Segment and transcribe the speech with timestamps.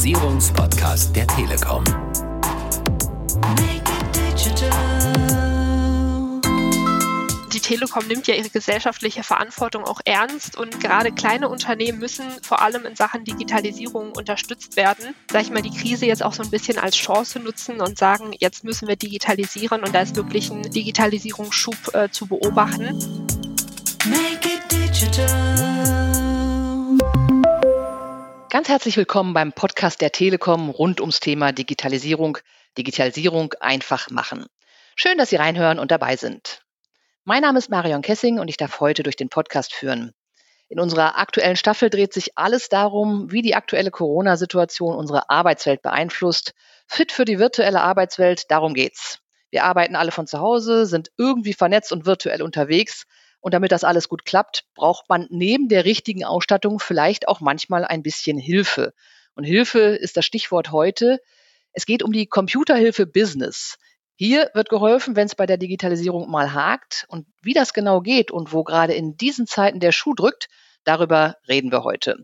[0.00, 1.84] Digitalisierungspodcast der Telekom.
[7.52, 12.62] Die Telekom nimmt ja ihre gesellschaftliche Verantwortung auch ernst und gerade kleine Unternehmen müssen vor
[12.62, 15.14] allem in Sachen Digitalisierung unterstützt werden.
[15.30, 18.32] Sag ich mal, die Krise jetzt auch so ein bisschen als Chance nutzen und sagen,
[18.38, 23.26] jetzt müssen wir digitalisieren und da ist wirklich ein Digitalisierungsschub äh, zu beobachten.
[24.06, 25.49] Make it digital.
[28.60, 32.36] Ganz herzlich willkommen beim Podcast der Telekom rund ums Thema Digitalisierung.
[32.76, 34.44] Digitalisierung einfach machen.
[34.96, 36.60] Schön, dass Sie reinhören und dabei sind.
[37.24, 40.12] Mein Name ist Marion Kessing und ich darf heute durch den Podcast führen.
[40.68, 46.52] In unserer aktuellen Staffel dreht sich alles darum, wie die aktuelle Corona-Situation unsere Arbeitswelt beeinflusst.
[46.86, 49.20] Fit für die virtuelle Arbeitswelt, darum geht's.
[49.48, 53.06] Wir arbeiten alle von zu Hause, sind irgendwie vernetzt und virtuell unterwegs
[53.40, 57.84] und damit das alles gut klappt, braucht man neben der richtigen Ausstattung vielleicht auch manchmal
[57.84, 58.92] ein bisschen Hilfe.
[59.34, 61.18] Und Hilfe ist das Stichwort heute.
[61.72, 63.78] Es geht um die Computerhilfe Business.
[64.16, 67.06] Hier wird geholfen, wenn es bei der Digitalisierung mal hakt.
[67.08, 70.48] Und wie das genau geht und wo gerade in diesen Zeiten der Schuh drückt,
[70.84, 72.16] darüber reden wir heute.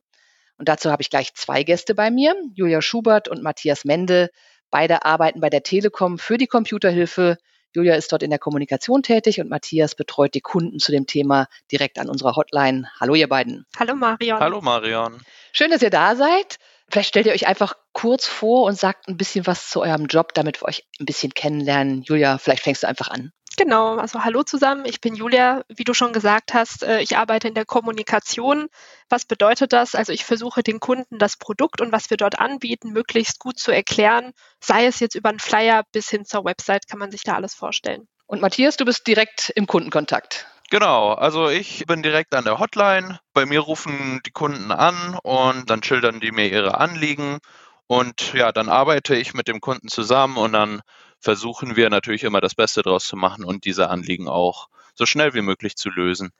[0.58, 4.30] Und dazu habe ich gleich zwei Gäste bei mir, Julia Schubert und Matthias Mende.
[4.70, 7.38] Beide arbeiten bei der Telekom für die Computerhilfe.
[7.76, 11.46] Julia ist dort in der Kommunikation tätig und Matthias betreut die Kunden zu dem Thema
[11.70, 12.88] direkt an unserer Hotline.
[12.98, 13.66] Hallo ihr beiden.
[13.78, 14.40] Hallo Marion.
[14.40, 15.20] Hallo Marion.
[15.52, 16.56] Schön, dass ihr da seid.
[16.90, 20.32] Vielleicht stellt ihr euch einfach kurz vor und sagt ein bisschen was zu eurem Job,
[20.32, 22.02] damit wir euch ein bisschen kennenlernen.
[22.02, 23.32] Julia, vielleicht fängst du einfach an.
[23.56, 25.64] Genau, also hallo zusammen, ich bin Julia.
[25.68, 28.68] Wie du schon gesagt hast, äh, ich arbeite in der Kommunikation.
[29.08, 29.94] Was bedeutet das?
[29.94, 33.70] Also ich versuche den Kunden das Produkt und was wir dort anbieten, möglichst gut zu
[33.70, 34.32] erklären.
[34.60, 37.54] Sei es jetzt über einen Flyer bis hin zur Website, kann man sich da alles
[37.54, 38.06] vorstellen.
[38.26, 40.46] Und Matthias, du bist direkt im Kundenkontakt.
[40.68, 43.20] Genau, also ich bin direkt an der Hotline.
[43.32, 47.38] Bei mir rufen die Kunden an und dann schildern die mir ihre Anliegen.
[47.86, 50.82] Und ja, dann arbeite ich mit dem Kunden zusammen und dann
[51.20, 55.34] versuchen wir natürlich immer das Beste daraus zu machen und diese Anliegen auch so schnell
[55.34, 56.32] wie möglich zu lösen.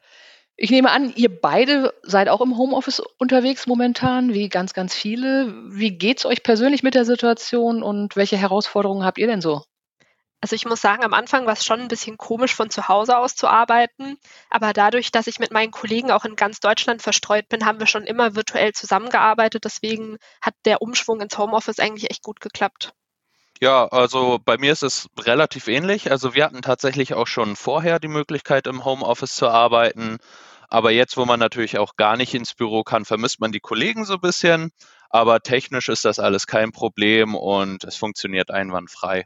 [0.59, 5.53] Ich nehme an, ihr beide seid auch im Homeoffice unterwegs momentan, wie ganz, ganz viele.
[5.69, 9.63] Wie geht es euch persönlich mit der Situation und welche Herausforderungen habt ihr denn so?
[10.41, 13.19] Also ich muss sagen, am Anfang war es schon ein bisschen komisch, von zu Hause
[13.19, 14.17] aus zu arbeiten.
[14.49, 17.87] Aber dadurch, dass ich mit meinen Kollegen auch in ganz Deutschland verstreut bin, haben wir
[17.87, 19.65] schon immer virtuell zusammengearbeitet.
[19.65, 22.95] Deswegen hat der Umschwung ins Homeoffice eigentlich echt gut geklappt.
[23.61, 26.11] Ja, also bei mir ist es relativ ähnlich.
[26.11, 30.19] Also wir hatten tatsächlich auch schon vorher die Möglichkeit, im Homeoffice zu arbeiten.
[30.69, 34.05] Aber jetzt, wo man natürlich auch gar nicht ins Büro kann, vermisst man die Kollegen
[34.05, 34.73] so ein bisschen.
[35.09, 39.25] Aber technisch ist das alles kein Problem und es funktioniert einwandfrei.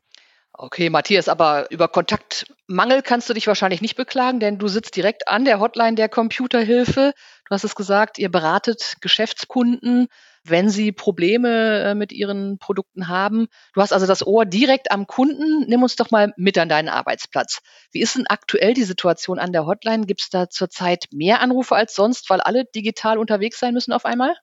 [0.53, 5.29] Okay, Matthias, aber über Kontaktmangel kannst du dich wahrscheinlich nicht beklagen, denn du sitzt direkt
[5.29, 7.15] an der Hotline der Computerhilfe.
[7.49, 10.09] Du hast es gesagt, ihr beratet Geschäftskunden,
[10.45, 13.49] wenn sie Probleme äh, mit ihren Produkten haben.
[13.75, 15.67] Du hast also das Ohr direkt am Kunden.
[15.69, 17.61] Nimm uns doch mal mit an deinen Arbeitsplatz.
[17.93, 20.07] Wie ist denn aktuell die Situation an der Hotline?
[20.07, 24.05] Gibt es da zurzeit mehr Anrufe als sonst, weil alle digital unterwegs sein müssen auf
[24.05, 24.35] einmal?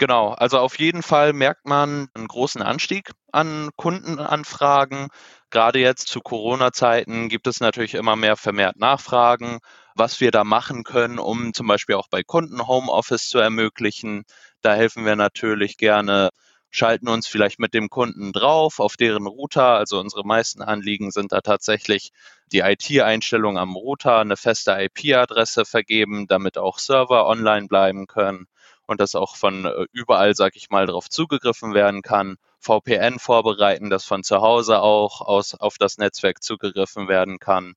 [0.00, 5.08] Genau, also auf jeden Fall merkt man einen großen Anstieg an Kundenanfragen.
[5.50, 9.58] Gerade jetzt zu Corona-Zeiten gibt es natürlich immer mehr vermehrt Nachfragen,
[9.94, 14.24] was wir da machen können, um zum Beispiel auch bei Kunden Homeoffice zu ermöglichen.
[14.62, 16.30] Da helfen wir natürlich gerne,
[16.70, 19.76] schalten uns vielleicht mit dem Kunden drauf auf deren Router.
[19.76, 22.10] Also unsere meisten Anliegen sind da tatsächlich
[22.52, 28.46] die IT-Einstellung am Router, eine feste IP-Adresse vergeben, damit auch Server online bleiben können
[28.86, 32.36] und dass auch von äh, überall, sag ich mal, darauf zugegriffen werden kann.
[32.58, 37.74] VPN vorbereiten, dass von zu Hause auch aus, auf das Netzwerk zugegriffen werden kann.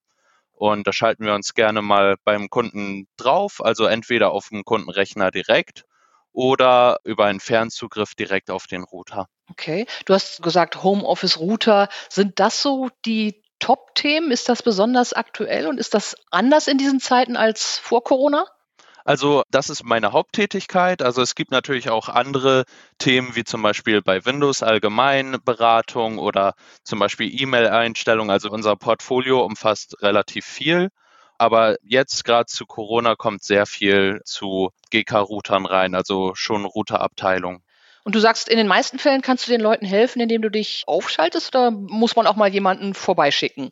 [0.63, 5.29] Und da schalten wir uns gerne mal beim Kunden drauf, also entweder auf dem Kundenrechner
[5.29, 5.83] direkt
[6.31, 9.27] oder über einen Fernzugriff direkt auf den Router.
[9.49, 11.89] Okay, du hast gesagt Homeoffice Router.
[12.07, 14.31] Sind das so die Top-Themen?
[14.31, 18.47] Ist das besonders aktuell und ist das anders in diesen Zeiten als vor Corona?
[19.05, 21.01] Also das ist meine Haupttätigkeit.
[21.01, 22.63] Also es gibt natürlich auch andere
[22.97, 26.53] Themen wie zum Beispiel bei Windows allgemein Beratung oder
[26.83, 28.31] zum Beispiel E-Mail-Einstellung.
[28.31, 30.89] Also unser Portfolio umfasst relativ viel.
[31.37, 37.63] Aber jetzt gerade zu Corona kommt sehr viel zu GK-Routern rein, also schon Routerabteilung.
[38.05, 40.83] Und du sagst, in den meisten Fällen kannst du den Leuten helfen, indem du dich
[40.87, 43.71] aufschaltest oder muss man auch mal jemanden vorbeischicken?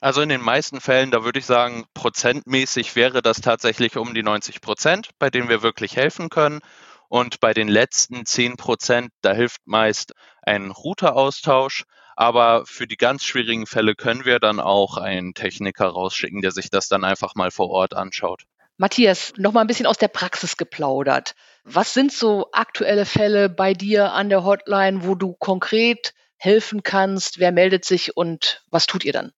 [0.00, 4.22] Also in den meisten Fällen, da würde ich sagen, prozentmäßig wäre das tatsächlich um die
[4.22, 6.60] 90 Prozent, bei denen wir wirklich helfen können.
[7.08, 10.12] Und bei den letzten 10 Prozent, da hilft meist
[10.42, 11.84] ein Routeraustausch.
[12.16, 16.70] Aber für die ganz schwierigen Fälle können wir dann auch einen Techniker rausschicken, der sich
[16.70, 18.44] das dann einfach mal vor Ort anschaut.
[18.78, 21.34] Matthias, noch mal ein bisschen aus der Praxis geplaudert.
[21.64, 27.38] Was sind so aktuelle Fälle bei dir an der Hotline, wo du konkret helfen kannst?
[27.38, 29.32] Wer meldet sich und was tut ihr dann?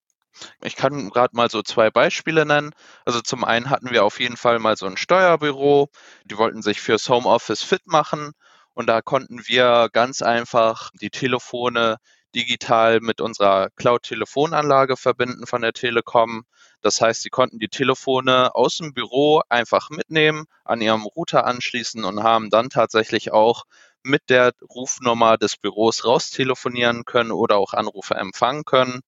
[0.61, 2.73] Ich kann gerade mal so zwei Beispiele nennen.
[3.05, 5.89] Also zum einen hatten wir auf jeden Fall mal so ein Steuerbüro,
[6.25, 8.33] die wollten sich fürs Homeoffice fit machen
[8.75, 11.97] und da konnten wir ganz einfach die Telefone
[12.35, 16.45] digital mit unserer Cloud-Telefonanlage verbinden von der Telekom.
[16.81, 22.05] Das heißt, sie konnten die Telefone aus dem Büro einfach mitnehmen, an ihrem Router anschließen
[22.05, 23.65] und haben dann tatsächlich auch
[24.05, 29.01] mit der Rufnummer des Büros raustelefonieren können oder auch Anrufe empfangen können.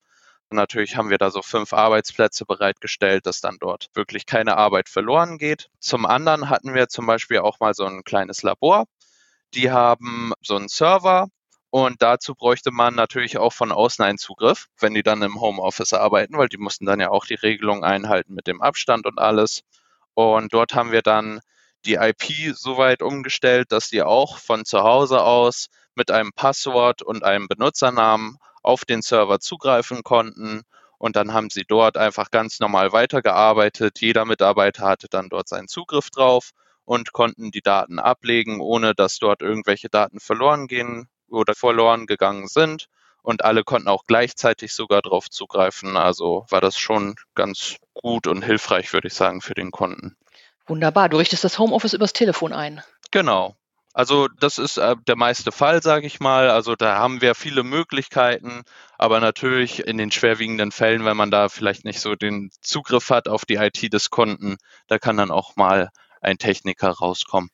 [0.50, 5.38] Natürlich haben wir da so fünf Arbeitsplätze bereitgestellt, dass dann dort wirklich keine Arbeit verloren
[5.38, 5.70] geht.
[5.78, 8.86] Zum anderen hatten wir zum Beispiel auch mal so ein kleines Labor.
[9.54, 11.28] Die haben so einen Server,
[11.70, 15.92] und dazu bräuchte man natürlich auch von außen einen Zugriff, wenn die dann im Homeoffice
[15.92, 19.62] arbeiten, weil die mussten dann ja auch die Regelungen einhalten mit dem Abstand und alles.
[20.14, 21.40] Und dort haben wir dann
[21.84, 27.02] die IP so weit umgestellt, dass die auch von zu Hause aus mit einem Passwort
[27.02, 30.62] und einem Benutzernamen auf den Server zugreifen konnten.
[30.98, 34.00] Und dann haben sie dort einfach ganz normal weitergearbeitet.
[34.00, 36.50] Jeder Mitarbeiter hatte dann dort seinen Zugriff drauf
[36.84, 42.48] und konnten die Daten ablegen, ohne dass dort irgendwelche Daten verloren gehen oder verloren gegangen
[42.48, 42.86] sind.
[43.22, 45.96] Und alle konnten auch gleichzeitig sogar darauf zugreifen.
[45.96, 50.16] Also war das schon ganz gut und hilfreich, würde ich sagen, für den Kunden.
[50.66, 51.08] Wunderbar.
[51.08, 52.82] Du richtest das Homeoffice übers Telefon ein.
[53.10, 53.56] Genau.
[53.92, 56.48] Also das ist äh, der meiste Fall, sage ich mal.
[56.50, 58.62] Also da haben wir viele Möglichkeiten,
[58.98, 63.28] aber natürlich in den schwerwiegenden Fällen, wenn man da vielleicht nicht so den Zugriff hat
[63.28, 64.56] auf die IT des Kunden,
[64.86, 65.90] da kann dann auch mal
[66.20, 67.50] ein Techniker rauskommen.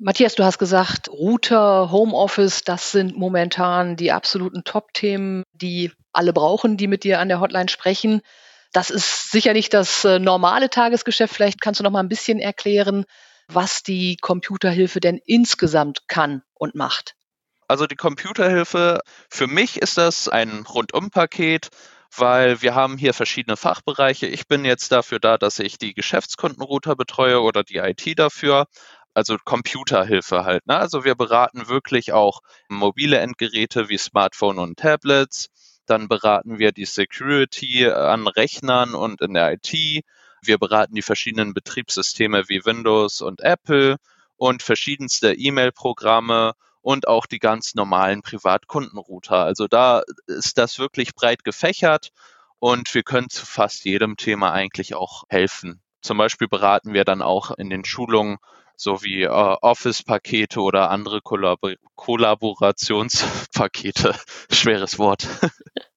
[0.00, 6.76] Matthias, du hast gesagt, Router, Homeoffice, das sind momentan die absoluten Top-Themen, die alle brauchen,
[6.76, 8.22] die mit dir an der Hotline sprechen.
[8.72, 11.34] Das ist sicher nicht das äh, normale Tagesgeschäft.
[11.34, 13.06] Vielleicht kannst du noch mal ein bisschen erklären,
[13.48, 17.14] was die Computerhilfe denn insgesamt kann und macht.
[17.66, 21.68] Also die Computerhilfe, für mich ist das ein Rundum-Paket,
[22.16, 24.26] weil wir haben hier verschiedene Fachbereiche.
[24.26, 28.66] Ich bin jetzt dafür da, dass ich die Geschäftskundenrouter betreue oder die IT dafür
[29.18, 30.66] also Computerhilfe halt.
[30.68, 30.76] Ne?
[30.76, 35.48] Also wir beraten wirklich auch mobile Endgeräte wie Smartphone und Tablets.
[35.86, 40.04] Dann beraten wir die Security an Rechnern und in der IT.
[40.42, 43.96] Wir beraten die verschiedenen Betriebssysteme wie Windows und Apple
[44.36, 49.44] und verschiedenste E-Mail-Programme und auch die ganz normalen Privatkundenrouter.
[49.44, 52.10] Also da ist das wirklich breit gefächert
[52.58, 55.82] und wir können zu fast jedem Thema eigentlich auch helfen.
[56.00, 58.38] Zum Beispiel beraten wir dann auch in den Schulungen
[58.76, 61.60] sowie äh, Office-Pakete oder andere Kollab
[61.96, 64.14] Kollaborationspakete.
[64.52, 65.26] Schweres Wort.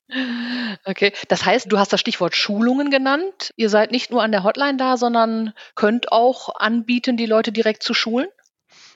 [0.85, 3.51] Okay, das heißt, du hast das Stichwort Schulungen genannt.
[3.55, 7.83] Ihr seid nicht nur an der Hotline da, sondern könnt auch anbieten, die Leute direkt
[7.83, 8.27] zu schulen?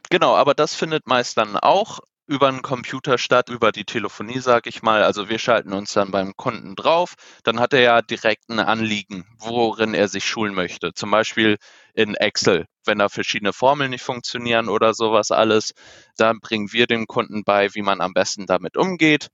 [0.10, 4.70] Genau, aber das findet meist dann auch über einen Computer statt, über die Telefonie, sage
[4.70, 5.04] ich mal.
[5.04, 7.14] Also wir schalten uns dann beim Kunden drauf.
[7.44, 10.94] Dann hat er ja direkt ein Anliegen, worin er sich schulen möchte.
[10.94, 11.58] Zum Beispiel
[11.94, 15.74] in Excel, wenn da verschiedene Formeln nicht funktionieren oder sowas alles.
[16.18, 19.30] Dann bringen wir dem Kunden bei, wie man am besten damit umgeht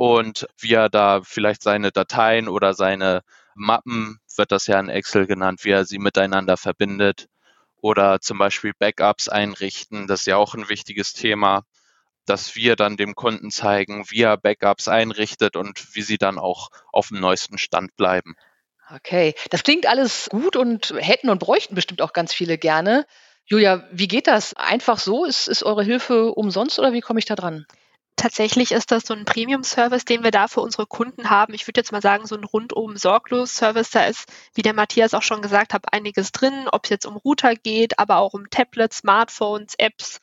[0.00, 3.20] und wie er da vielleicht seine Dateien oder seine
[3.54, 7.28] Mappen, wird das ja in Excel genannt, wie er sie miteinander verbindet
[7.82, 10.06] oder zum Beispiel Backups einrichten.
[10.06, 11.64] Das ist ja auch ein wichtiges Thema
[12.26, 16.68] dass wir dann dem Kunden zeigen, wie er Backups einrichtet und wie sie dann auch
[16.92, 18.36] auf dem neuesten Stand bleiben.
[18.94, 23.04] Okay, das klingt alles gut und hätten und bräuchten bestimmt auch ganz viele gerne.
[23.46, 24.54] Julia, wie geht das?
[24.54, 25.24] Einfach so?
[25.24, 27.66] Ist, ist eure Hilfe umsonst oder wie komme ich da dran?
[28.20, 31.54] Tatsächlich ist das so ein Premium-Service, den wir da für unsere Kunden haben.
[31.54, 33.88] Ich würde jetzt mal sagen, so ein rundum sorglos Service.
[33.88, 37.16] Da ist, wie der Matthias auch schon gesagt hat, einiges drin, ob es jetzt um
[37.16, 40.20] Router geht, aber auch um Tablets, Smartphones, Apps,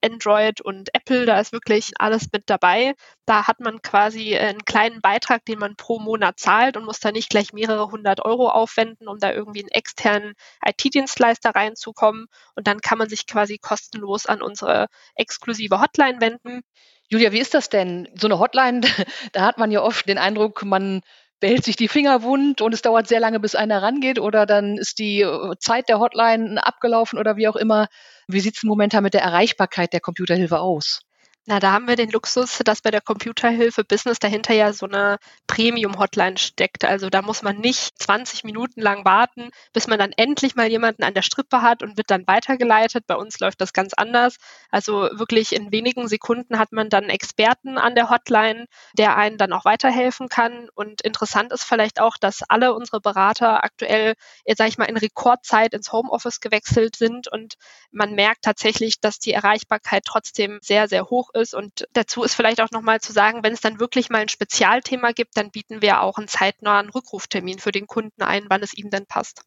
[0.00, 2.94] Android und Apple, da ist wirklich alles mit dabei.
[3.26, 7.10] Da hat man quasi einen kleinen Beitrag, den man pro Monat zahlt und muss da
[7.10, 12.26] nicht gleich mehrere hundert Euro aufwenden, um da irgendwie einen externen IT-Dienstleister reinzukommen.
[12.54, 16.62] Und dann kann man sich quasi kostenlos an unsere exklusive Hotline wenden.
[17.10, 18.08] Julia, wie ist das denn?
[18.14, 18.82] So eine Hotline,
[19.32, 21.02] da hat man ja oft den Eindruck, man
[21.40, 24.76] behält sich die Finger wund und es dauert sehr lange, bis einer rangeht oder dann
[24.78, 27.88] ist die äh, Zeit der Hotline abgelaufen oder wie auch immer.
[28.28, 31.00] Wie sieht es momentan mit der Erreichbarkeit der Computerhilfe aus?
[31.46, 35.18] Na, da haben wir den Luxus, dass bei der Computerhilfe Business dahinter ja so eine
[35.48, 36.84] Premium-Hotline steckt.
[36.84, 41.02] Also da muss man nicht 20 Minuten lang warten, bis man dann endlich mal jemanden
[41.02, 43.06] an der Strippe hat und wird dann weitergeleitet.
[43.06, 44.36] Bei uns läuft das ganz anders.
[44.70, 48.66] Also wirklich in wenigen Sekunden hat man dann Experten an der Hotline,
[48.96, 50.68] der einen dann auch weiterhelfen kann.
[50.74, 54.14] Und interessant ist vielleicht auch, dass alle unsere Berater aktuell,
[54.56, 57.54] sage ich mal, in Rekordzeit ins Homeoffice gewechselt sind und
[57.90, 61.54] man merkt tatsächlich, dass die Erreichbarkeit trotzdem sehr, sehr hoch ist.
[61.54, 65.12] Und dazu ist vielleicht auch nochmal zu sagen, wenn es dann wirklich mal ein Spezialthema
[65.12, 68.90] gibt, dann bieten wir auch einen zeitnahen Rückruftermin für den Kunden ein, wann es ihm
[68.90, 69.42] denn passt.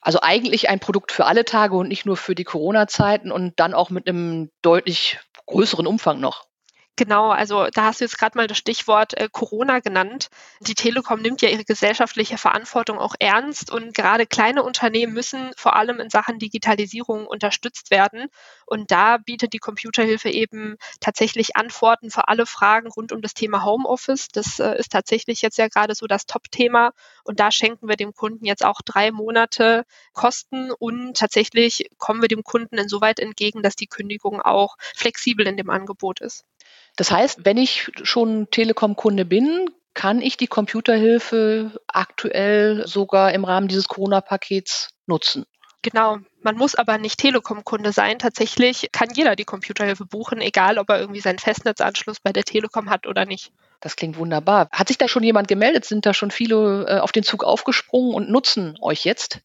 [0.00, 3.72] Also eigentlich ein Produkt für alle Tage und nicht nur für die Corona-Zeiten und dann
[3.72, 6.46] auch mit einem deutlich größeren Umfang noch.
[6.96, 10.28] Genau, also da hast du jetzt gerade mal das Stichwort äh, Corona genannt.
[10.60, 15.74] Die Telekom nimmt ja ihre gesellschaftliche Verantwortung auch ernst und gerade kleine Unternehmen müssen vor
[15.74, 18.28] allem in Sachen Digitalisierung unterstützt werden.
[18.74, 23.64] Und da bietet die Computerhilfe eben tatsächlich Antworten für alle Fragen rund um das Thema
[23.64, 24.26] Homeoffice.
[24.32, 26.90] Das äh, ist tatsächlich jetzt ja gerade so das Top-Thema.
[27.22, 32.26] Und da schenken wir dem Kunden jetzt auch drei Monate Kosten und tatsächlich kommen wir
[32.26, 36.44] dem Kunden insoweit entgegen, dass die Kündigung auch flexibel in dem Angebot ist.
[36.96, 43.68] Das heißt, wenn ich schon Telekom-Kunde bin, kann ich die Computerhilfe aktuell sogar im Rahmen
[43.68, 45.46] dieses Corona-Pakets nutzen.
[45.84, 46.16] Genau.
[46.40, 48.18] Man muss aber nicht Telekom-Kunde sein.
[48.18, 52.88] Tatsächlich kann jeder die Computerhilfe buchen, egal ob er irgendwie seinen Festnetzanschluss bei der Telekom
[52.88, 53.52] hat oder nicht.
[53.80, 54.70] Das klingt wunderbar.
[54.72, 55.84] Hat sich da schon jemand gemeldet?
[55.84, 59.42] Sind da schon viele äh, auf den Zug aufgesprungen und nutzen euch jetzt?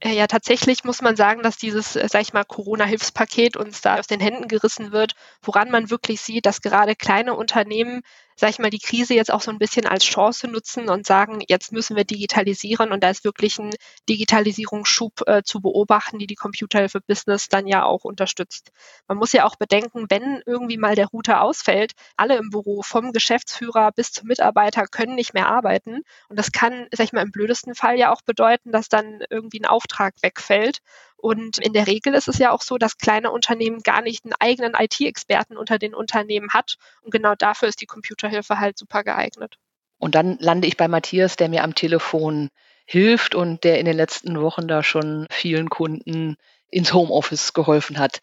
[0.00, 4.00] Äh, ja, tatsächlich muss man sagen, dass dieses, äh, sag ich mal, Corona-Hilfspaket uns da
[4.00, 8.02] aus den Händen gerissen wird, woran man wirklich sieht, dass gerade kleine Unternehmen
[8.36, 11.42] sag ich mal, die Krise jetzt auch so ein bisschen als Chance nutzen und sagen,
[11.48, 12.92] jetzt müssen wir digitalisieren.
[12.92, 13.74] Und da ist wirklich ein
[14.08, 18.70] Digitalisierungsschub äh, zu beobachten, die die Computerhilfe Business dann ja auch unterstützt.
[19.08, 23.12] Man muss ja auch bedenken, wenn irgendwie mal der Router ausfällt, alle im Büro, vom
[23.12, 26.02] Geschäftsführer bis zum Mitarbeiter können nicht mehr arbeiten.
[26.28, 29.60] Und das kann, sag ich mal, im blödesten Fall ja auch bedeuten, dass dann irgendwie
[29.60, 30.80] ein Auftrag wegfällt
[31.16, 34.34] und in der Regel ist es ja auch so, dass kleine Unternehmen gar nicht einen
[34.38, 36.76] eigenen IT-Experten unter den Unternehmen hat.
[37.02, 39.56] Und genau dafür ist die Computerhilfe halt super geeignet.
[39.98, 42.50] Und dann lande ich bei Matthias, der mir am Telefon
[42.84, 46.36] hilft und der in den letzten Wochen da schon vielen Kunden
[46.70, 48.20] ins Homeoffice geholfen hat.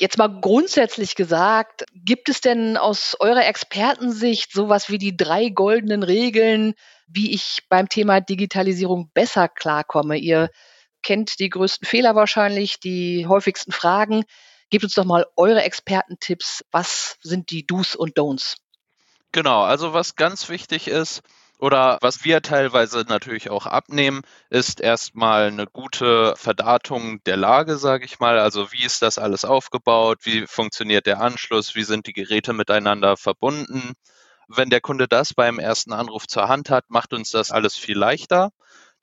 [0.00, 6.02] Jetzt mal grundsätzlich gesagt, gibt es denn aus eurer Expertensicht sowas wie die drei goldenen
[6.02, 6.74] Regeln,
[7.08, 10.16] wie ich beim Thema Digitalisierung besser klarkomme?
[10.16, 10.48] Ihr
[11.02, 14.24] kennt die größten Fehler wahrscheinlich, die häufigsten Fragen.
[14.70, 16.64] Gebt uns doch mal eure Expertentipps.
[16.70, 18.56] Was sind die Do's und Don'ts?
[19.32, 21.22] Genau, also was ganz wichtig ist,
[21.62, 28.04] oder was wir teilweise natürlich auch abnehmen, ist erstmal eine gute Verdatung der Lage, sage
[28.04, 28.40] ich mal.
[28.40, 30.18] Also wie ist das alles aufgebaut?
[30.22, 31.76] Wie funktioniert der Anschluss?
[31.76, 33.92] Wie sind die Geräte miteinander verbunden?
[34.48, 37.96] Wenn der Kunde das beim ersten Anruf zur Hand hat, macht uns das alles viel
[37.96, 38.50] leichter.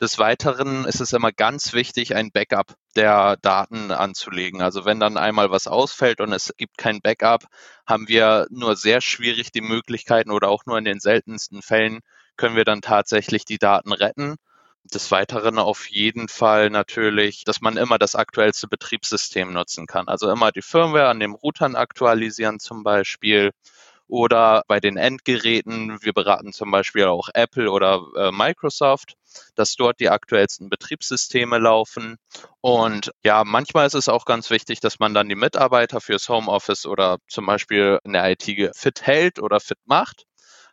[0.01, 4.61] Des Weiteren ist es immer ganz wichtig, ein Backup der Daten anzulegen.
[4.61, 7.43] Also wenn dann einmal was ausfällt und es gibt kein Backup,
[7.85, 11.99] haben wir nur sehr schwierig die Möglichkeiten oder auch nur in den seltensten Fällen
[12.37, 14.37] können wir dann tatsächlich die Daten retten.
[14.85, 20.07] Des Weiteren auf jeden Fall natürlich, dass man immer das aktuellste Betriebssystem nutzen kann.
[20.07, 23.51] Also immer die Firmware an den Routern aktualisieren zum Beispiel
[24.09, 25.99] oder bei den Endgeräten.
[26.01, 29.13] Wir beraten zum Beispiel auch Apple oder äh, Microsoft,
[29.55, 32.17] dass dort die aktuellsten Betriebssysteme laufen.
[32.59, 36.85] Und ja, manchmal ist es auch ganz wichtig, dass man dann die Mitarbeiter fürs Homeoffice
[36.85, 40.25] oder zum Beispiel in der IT fit hält oder fit macht.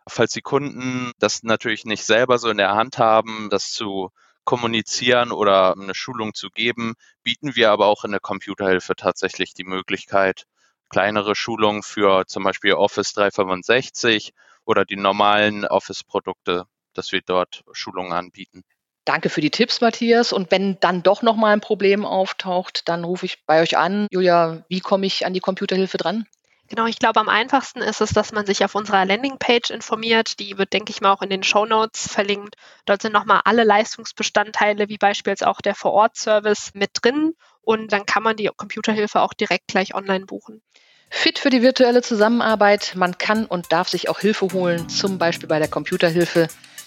[0.08, 4.10] Falls die Kunden das natürlich nicht selber so in der Hand haben, das zu
[4.44, 9.64] kommunizieren oder eine Schulung zu geben, bieten wir aber auch in der Computerhilfe tatsächlich die
[9.64, 10.44] Möglichkeit,
[10.88, 14.32] kleinere Schulungen für zum Beispiel Office 365
[14.64, 18.64] oder die normalen Office-Produkte, dass wir dort Schulungen anbieten.
[19.04, 20.32] Danke für die Tipps, Matthias.
[20.32, 24.08] Und wenn dann doch noch mal ein Problem auftaucht, dann rufe ich bei euch an.
[24.10, 26.26] Julia, wie komme ich an die Computerhilfe dran?
[26.68, 30.40] Genau, ich glaube, am einfachsten ist es, dass man sich auf unserer Landingpage informiert.
[30.40, 32.56] Die wird, denke ich mal, auch in den Show Notes verlinkt.
[32.86, 37.34] Dort sind nochmal alle Leistungsbestandteile, wie beispielsweise auch der Vor-Ort-Service mit drin.
[37.66, 40.62] Und dann kann man die Computerhilfe auch direkt gleich online buchen.
[41.11, 42.92] Fit für die virtuelle Zusammenarbeit.
[42.94, 46.46] Man kann und darf sich auch Hilfe holen, zum Beispiel bei der Computerhilfe.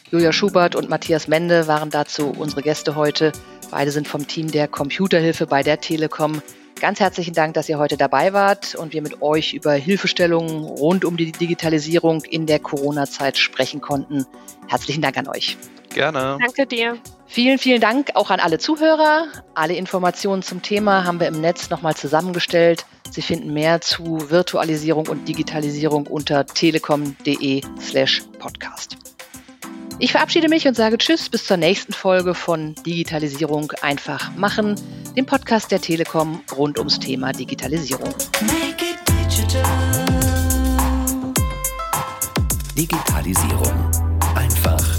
[0.09, 3.33] Julia Schubert und Matthias Mende waren dazu unsere Gäste heute.
[3.69, 6.41] Beide sind vom Team der Computerhilfe bei der Telekom.
[6.79, 11.03] Ganz herzlichen Dank, dass ihr heute dabei wart und wir mit euch über Hilfestellungen rund
[11.03, 14.25] um die Digitalisierung in der Corona-Zeit sprechen konnten.
[14.69, 15.57] Herzlichen Dank an euch.
[15.89, 16.38] Gerne.
[16.39, 16.98] Danke dir.
[17.31, 19.27] Vielen, vielen Dank auch an alle Zuhörer.
[19.53, 22.88] Alle Informationen zum Thema haben wir im Netz nochmal zusammengestellt.
[23.12, 28.98] Sie finden mehr zu Virtualisierung und Digitalisierung unter telekom.de slash podcast.
[30.00, 34.74] Ich verabschiede mich und sage Tschüss bis zur nächsten Folge von Digitalisierung einfach machen,
[35.15, 38.09] dem Podcast der Telekom rund ums Thema Digitalisierung.
[42.75, 43.91] Digitalisierung
[44.33, 44.98] einfach